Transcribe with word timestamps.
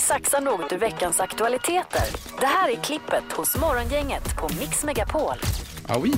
Vi 0.00 0.04
saxar 0.04 0.40
något 0.40 0.72
ur 0.72 0.78
veckans 0.78 1.20
aktualiteter. 1.20 2.02
Det 2.40 2.46
här 2.46 2.70
är 2.70 2.76
klippet 2.76 3.32
hos 3.32 3.56
Morgongänget 3.56 4.36
på 4.36 4.48
Mix 4.60 4.84
Megapol. 4.84 5.34
Ah, 5.88 5.98
oui. 5.98 6.12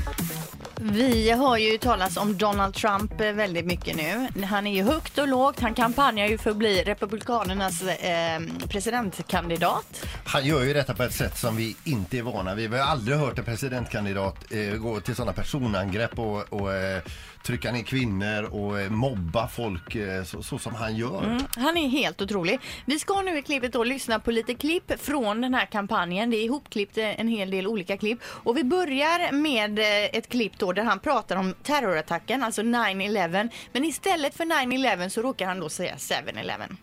Vi 0.77 1.31
har 1.31 1.57
ju 1.57 1.79
talat 1.79 2.17
om 2.17 2.39
Donald 2.39 2.75
Trump 2.75 3.21
eh, 3.21 3.33
väldigt 3.33 3.67
mycket 3.67 3.97
nu. 3.97 4.29
Han 4.45 4.67
är 4.67 4.75
ju 4.75 4.83
högt 4.83 5.19
och 5.19 5.29
lågt. 5.29 5.61
Han 5.61 5.75
kampanjar 5.75 6.27
ju 6.27 6.39
för 6.39 6.51
att 6.51 6.57
bli 6.57 6.83
Republikanernas 6.83 7.83
eh, 7.83 8.41
presidentkandidat. 8.69 10.07
Han 10.25 10.45
gör 10.45 10.63
ju 10.63 10.73
detta 10.73 10.95
på 10.95 11.03
ett 11.03 11.15
sätt 11.15 11.39
som 11.39 11.57
vi 11.57 11.77
inte 11.85 12.19
är 12.19 12.23
vana 12.23 12.55
vid. 12.55 12.71
Vi 12.71 12.79
har 12.79 12.87
aldrig 12.87 13.19
hört 13.19 13.39
en 13.39 13.45
presidentkandidat 13.45 14.53
eh, 14.53 14.75
gå 14.77 15.01
till 15.01 15.15
sådana 15.15 15.33
personangrepp 15.33 16.19
och, 16.19 16.53
och 16.53 16.75
eh, 16.75 17.03
trycka 17.43 17.73
ner 17.73 17.83
kvinnor 17.83 18.43
och 18.43 18.81
eh, 18.81 18.91
mobba 18.91 19.49
folk 19.49 19.95
eh, 19.95 20.25
så, 20.25 20.43
så 20.43 20.59
som 20.59 20.75
han 20.75 20.97
gör. 20.97 21.25
Mm, 21.25 21.47
han 21.57 21.77
är 21.77 21.89
helt 21.89 22.23
otrolig. 22.23 22.61
Vi 22.85 22.99
ska 22.99 23.23
nu 23.23 23.39
i 23.39 23.43
klippet 23.43 23.73
då 23.73 23.85
lyssna 23.85 24.21
på 24.21 24.31
lite 24.31 24.55
klipp 24.55 25.01
från 25.01 25.41
den 25.41 25.55
här 25.55 25.67
kampanjen. 25.67 26.31
Det 26.31 26.37
är 26.37 26.45
ihopklippt 26.45 26.99
eh, 26.99 27.21
en 27.21 27.29
hel 27.29 27.51
del 27.51 27.67
olika 27.67 27.97
klipp. 27.97 28.19
Och 28.25 28.57
vi 28.57 28.65
börjar 28.65 29.33
med 29.33 29.79
eh, 29.79 30.19
ett 30.19 30.29
klipp 30.29 30.53
då 30.59 30.73
där 30.73 30.85
han 30.85 30.99
pratar 30.99 31.37
om 31.37 31.55
terrorattacken, 31.63 32.43
alltså 32.43 32.63
9-11. 32.63 33.51
Men 33.73 33.85
istället 33.85 34.35
för 34.35 34.45
9-11 34.45 35.09
så 35.09 35.23
råkar 35.23 35.47
han 35.47 35.61
då 35.61 35.69
säga 35.69 35.95
7-11. 35.95 36.77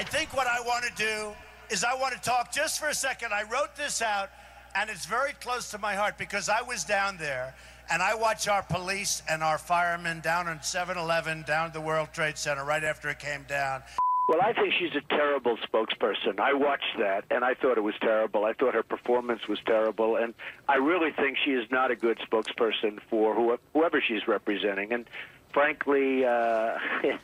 I 0.00 0.04
think 0.04 0.34
what 0.34 0.46
I 0.46 0.68
want 0.68 0.96
to 0.96 1.04
do 1.04 1.51
is 1.72 1.84
I 1.84 1.94
want 1.94 2.14
to 2.14 2.20
talk 2.20 2.52
just 2.52 2.78
for 2.78 2.88
a 2.88 2.94
second. 2.94 3.32
I 3.32 3.44
wrote 3.44 3.74
this 3.76 4.02
out, 4.02 4.28
and 4.76 4.90
it's 4.90 5.06
very 5.06 5.32
close 5.32 5.70
to 5.70 5.78
my 5.78 5.94
heart 5.94 6.18
because 6.18 6.50
I 6.50 6.60
was 6.60 6.84
down 6.84 7.16
there 7.16 7.54
and 7.90 8.02
I 8.02 8.14
watch 8.14 8.46
our 8.46 8.62
police 8.62 9.22
and 9.28 9.42
our 9.42 9.56
firemen 9.56 10.20
down 10.20 10.48
on 10.48 10.62
7 10.62 10.98
Eleven, 10.98 11.42
down 11.42 11.68
at 11.68 11.72
the 11.72 11.80
World 11.80 12.08
Trade 12.12 12.36
Center 12.36 12.64
right 12.64 12.84
after 12.84 13.08
it 13.08 13.18
came 13.18 13.44
down. 13.48 13.82
Well, 14.28 14.40
I 14.42 14.52
think 14.52 14.74
she's 14.78 14.94
a 14.94 15.00
terrible 15.08 15.56
spokesperson. 15.56 16.38
I 16.38 16.52
watched 16.52 16.98
that 16.98 17.24
and 17.30 17.42
I 17.42 17.54
thought 17.54 17.78
it 17.78 17.82
was 17.82 17.94
terrible. 18.00 18.44
I 18.44 18.52
thought 18.52 18.74
her 18.74 18.82
performance 18.82 19.48
was 19.48 19.58
terrible. 19.66 20.16
And 20.16 20.34
I 20.68 20.76
really 20.76 21.10
think 21.10 21.38
she 21.42 21.52
is 21.52 21.70
not 21.70 21.90
a 21.90 21.96
good 21.96 22.18
spokesperson 22.18 22.98
for 23.08 23.58
whoever 23.72 24.00
she's 24.00 24.28
representing. 24.28 24.92
And 24.92 25.06
frankly, 25.52 26.24
uh, 26.24 26.78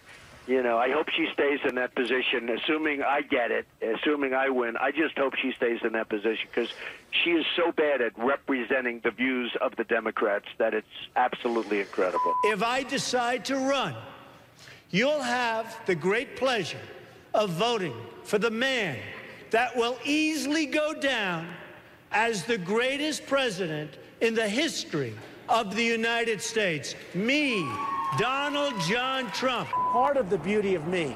you 0.48 0.62
know, 0.62 0.78
I 0.78 0.90
hope 0.90 1.10
she 1.10 1.28
stays 1.34 1.60
in 1.68 1.74
that 1.74 1.94
position, 1.94 2.48
assuming 2.48 3.02
I 3.02 3.20
get 3.20 3.50
it, 3.50 3.66
assuming 3.82 4.32
I 4.32 4.48
win. 4.48 4.78
I 4.78 4.90
just 4.90 5.16
hope 5.16 5.34
she 5.36 5.52
stays 5.52 5.80
in 5.84 5.92
that 5.92 6.08
position 6.08 6.48
because 6.52 6.70
she 7.10 7.32
is 7.32 7.44
so 7.54 7.70
bad 7.70 8.00
at 8.00 8.18
representing 8.18 9.00
the 9.04 9.10
views 9.10 9.54
of 9.60 9.76
the 9.76 9.84
Democrats 9.84 10.46
that 10.56 10.72
it's 10.72 10.86
absolutely 11.16 11.80
incredible. 11.80 12.34
If 12.44 12.62
I 12.62 12.82
decide 12.82 13.44
to 13.46 13.56
run, 13.56 13.94
you'll 14.90 15.20
have 15.20 15.78
the 15.84 15.94
great 15.94 16.34
pleasure 16.36 16.80
of 17.34 17.50
voting 17.50 17.94
for 18.24 18.38
the 18.38 18.50
man 18.50 18.96
that 19.50 19.76
will 19.76 19.98
easily 20.02 20.64
go 20.64 20.94
down 20.94 21.46
as 22.10 22.44
the 22.44 22.56
greatest 22.56 23.26
president 23.26 23.90
in 24.22 24.34
the 24.34 24.48
history 24.48 25.12
of 25.50 25.76
the 25.76 25.84
United 25.84 26.40
States. 26.40 26.94
Me, 27.12 27.68
Donald 28.16 28.80
John 28.80 29.30
Trump. 29.32 29.68
Part 29.68 30.16
of 30.16 30.30
the 30.30 30.38
beauty 30.38 30.74
of 30.74 30.86
me 30.86 31.14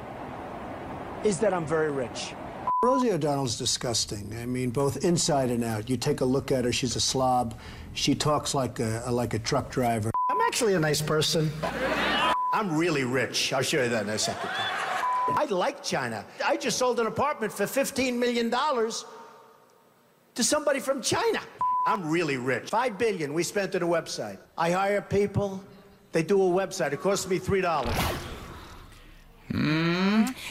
is 1.25 1.39
that 1.39 1.55
I'm 1.55 1.65
very 1.65 1.91
rich. 1.91 2.35
Rosie 2.85 3.13
O'Donnell's 3.13 3.57
disgusting. 3.57 4.37
I 4.37 4.45
mean, 4.45 4.71
both 4.71 5.05
inside 5.05 5.51
and 5.51 5.65
out. 5.65 5.89
You 5.89 5.97
take 5.97 6.21
a 6.21 6.25
look 6.25 6.53
at 6.53 6.65
her; 6.65 6.73
she's 6.73 6.97
a 6.97 7.01
slob. 7.01 7.59
She 7.95 8.15
talks 8.15 8.55
like 8.55 8.79
a 8.81 9.05
like 9.11 9.33
a 9.33 9.39
truck 9.39 9.71
driver. 9.71 10.11
I'm 10.29 10.41
actually 10.43 10.75
a 10.75 10.81
nice 10.81 11.01
person. 11.01 11.51
I'm 12.53 12.77
really 12.77 13.05
rich. 13.05 13.53
I'll 13.53 13.63
show 13.63 13.83
you 13.83 13.89
that 13.89 14.03
in 14.03 14.11
a 14.11 14.19
second. 14.19 14.51
I 14.51 15.47
like 15.49 15.83
China. 15.83 16.25
I 16.45 16.57
just 16.57 16.77
sold 16.77 17.01
an 17.01 17.07
apartment 17.07 17.53
for 17.53 17.65
$15 17.65 18.19
million 18.19 18.51
to 18.51 20.45
somebody 20.45 20.81
from 20.81 21.01
China. 21.01 21.41
I'm 21.87 22.11
really 22.11 22.37
rich. 22.37 22.69
Five 22.69 22.99
billion 22.99 23.33
we 23.33 23.43
spent 23.43 23.75
on 23.75 23.83
a 23.83 23.87
website. 23.87 24.39
I 24.59 24.71
hire 24.73 25.01
people. 25.01 25.65
They 26.13 26.23
do 26.23 26.43
a 26.43 26.67
website. 26.67 26.93
It 26.95 27.01
costs 27.01 27.29
me 27.29 27.39
three 27.39 27.61
dollars. 27.61 27.95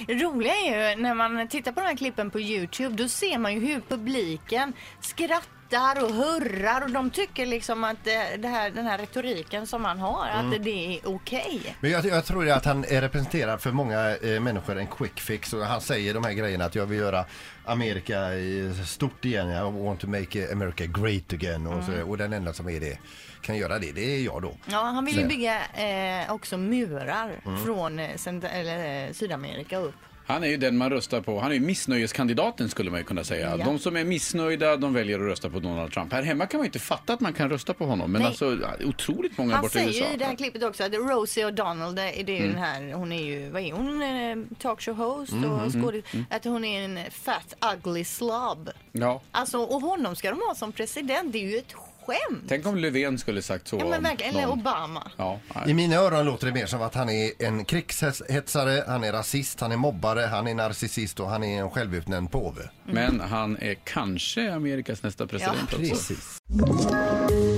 Det 0.07 0.13
roliga 0.13 0.53
är 0.53 0.89
ju 0.91 1.01
när 1.01 1.13
man 1.15 1.47
tittar 1.47 1.71
på 1.71 1.79
de 1.79 1.85
här 1.85 1.95
klippen 1.95 2.31
på 2.31 2.39
Youtube 2.39 2.95
då 2.95 3.07
ser 3.07 3.37
man 3.37 3.53
ju 3.53 3.59
hur 3.59 3.81
publiken 3.89 4.73
skrattar 5.01 5.60
och 5.79 6.13
hurrar 6.13 6.81
och 6.81 6.91
de 6.91 7.09
tycker 7.09 7.45
liksom 7.45 7.83
att 7.83 8.03
det 8.03 8.47
här, 8.47 8.69
den 8.69 8.85
här 8.85 8.97
retoriken 8.97 9.67
som 9.67 9.85
han 9.85 9.99
har, 9.99 10.27
att 10.27 10.63
det 10.63 10.97
är 10.97 10.99
okej. 11.03 11.75
Men 11.79 11.91
jag, 11.91 12.05
jag 12.05 12.25
tror 12.25 12.49
att 12.49 12.65
han 12.65 12.85
är 12.85 13.01
representerad 13.01 13.61
för 13.61 13.71
många 13.71 14.17
eh, 14.17 14.39
människor 14.39 14.77
en 14.77 14.87
quick 14.87 15.19
fix 15.19 15.53
och 15.53 15.65
han 15.65 15.81
säger 15.81 16.13
de 16.13 16.23
här 16.23 16.33
grejerna 16.33 16.65
att 16.65 16.75
jag 16.75 16.85
vill 16.85 16.99
göra 16.99 17.25
Amerika 17.65 18.33
i 18.33 18.73
stort 18.85 19.25
igen, 19.25 19.49
I 19.49 19.83
want 19.85 19.99
to 19.99 20.07
make 20.07 20.51
America 20.51 20.85
great 20.85 21.33
again 21.33 21.67
och, 21.67 21.83
så, 21.83 22.03
och 22.03 22.17
den 22.17 22.33
enda 22.33 22.53
som 22.53 22.69
är 22.69 22.79
det 22.79 22.97
kan 23.41 23.57
göra 23.57 23.79
det, 23.79 23.91
det 23.91 24.15
är 24.15 24.23
jag 24.23 24.41
då. 24.41 24.53
Ja, 24.65 24.77
han 24.77 25.05
vill 25.05 25.19
ju 25.19 25.27
bygga 25.27 25.61
eh, 25.67 26.33
också 26.33 26.57
murar 26.57 27.41
från 27.65 27.99
eh, 27.99 28.09
eh, 28.09 29.13
Sydamerika 29.13 29.77
upp. 29.77 29.95
Han 30.31 30.43
är 30.43 30.47
ju 30.47 30.57
den 30.57 30.77
man 30.77 30.89
röstar 30.89 31.21
på. 31.21 31.39
Han 31.39 31.51
är 31.51 31.55
ju 31.55 31.59
missnöjeskandidaten 31.59 32.69
skulle 32.69 32.91
man 32.91 32.99
ju 32.99 33.03
kunna 33.05 33.23
säga. 33.23 33.55
Ja. 33.57 33.65
De 33.65 33.79
som 33.79 33.95
är 33.95 34.03
missnöjda, 34.03 34.77
de 34.77 34.93
väljer 34.93 35.19
att 35.19 35.25
rösta 35.25 35.49
på 35.49 35.59
Donald 35.59 35.93
Trump. 35.93 36.13
Här 36.13 36.23
hemma 36.23 36.45
kan 36.45 36.57
man 36.57 36.65
ju 36.65 36.67
inte 36.67 36.79
fatta 36.79 37.13
att 37.13 37.19
man 37.19 37.33
kan 37.33 37.49
rösta 37.49 37.73
på 37.73 37.85
honom. 37.85 38.11
Men 38.11 38.21
Nej. 38.21 38.29
alltså, 38.29 38.57
otroligt 38.85 39.37
många 39.37 39.53
Han 39.53 39.61
borta 39.61 39.79
i 39.79 39.83
säger 39.83 39.99
USA. 39.99 40.07
ju 40.07 40.13
i 40.13 40.17
det 40.17 40.25
här 40.25 40.35
klippet 40.35 40.63
också 40.63 40.83
att 40.83 40.93
Rosie 40.93 41.49
O'Donnell, 41.49 41.95
det, 41.95 42.31
är 42.31 42.41
ju 42.41 42.47
den 42.47 42.57
här, 42.57 42.93
hon 42.93 43.11
är 43.11 43.23
ju, 43.23 43.49
vad 43.49 43.61
är 43.61 43.73
hon, 43.73 44.01
eh, 44.01 44.57
talkshow-host 44.61 45.33
och 45.45 45.81
skådis, 45.81 46.05
att 46.29 46.43
hon 46.43 46.65
är 46.65 46.85
en 46.85 46.99
fat 47.11 47.53
ugly 47.73 48.03
slob. 48.03 48.69
Ja. 48.91 49.21
Alltså, 49.31 49.57
och 49.57 49.81
honom 49.81 50.15
ska 50.15 50.29
de 50.29 50.39
ha 50.47 50.55
som 50.55 50.71
president, 50.71 51.33
det 51.33 51.39
är 51.39 51.47
ju 51.51 51.57
ett 51.57 51.73
skämt. 52.11 52.43
Tänk 52.47 52.65
om 52.65 52.77
Löfven 52.77 53.17
skulle 53.19 53.41
sagt 53.41 53.67
så 53.67 53.75
Ja 53.79 53.85
men 53.85 53.97
om 53.97 54.03
verkligen, 54.03 54.35
eller 54.35 54.47
någon. 54.47 54.59
Obama. 54.59 55.11
Ja, 55.17 55.39
I 55.53 55.59
nej. 55.65 55.73
mina 55.73 55.95
öron 55.95 56.25
låter 56.25 56.47
det 56.47 56.53
mer 56.53 56.65
som 56.65 56.81
att 56.81 56.95
han 56.95 57.09
är 57.09 57.31
en 57.39 57.65
krigshetsare, 57.65 58.83
han 58.87 59.03
är 59.03 59.11
rasist, 59.11 59.59
han 59.61 59.71
är 59.71 59.77
mobbare, 59.77 60.21
han 60.31 60.47
är 60.47 60.53
narcissist 60.55 61.19
och 61.19 61.29
han 61.29 61.43
är 61.43 61.61
en 61.61 61.69
självutnämnd 61.69 62.31
påve. 62.31 62.61
Men 62.85 63.19
han 63.19 63.57
är 63.57 63.75
kanske 63.83 64.53
Amerikas 64.53 65.03
nästa 65.03 65.27
president 65.27 65.57
Ja. 65.71 65.77
också. 65.77 65.77
Precis. 65.77 66.37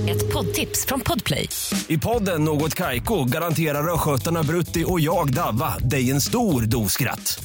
Ett 0.08 0.32
poddtips 0.32 0.86
från 0.86 1.00
Podplay. 1.00 1.48
I 1.88 1.98
podden 1.98 2.44
Något 2.44 2.74
Kaiko 2.74 3.24
garanterar 3.24 3.94
östgötarna 3.94 4.42
Brutti 4.42 4.84
och 4.86 5.00
jag, 5.00 5.34
Davva, 5.34 5.78
dig 5.78 6.10
en 6.10 6.20
stor 6.20 6.62
dos 6.62 6.92
skratt. 6.92 7.44